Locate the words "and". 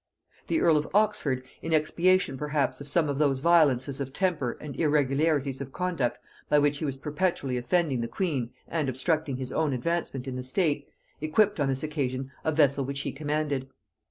4.59-4.75, 8.67-8.89